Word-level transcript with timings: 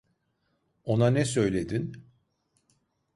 Ona 0.83 1.09
ne 1.11 1.25
söyledin? 1.25 1.95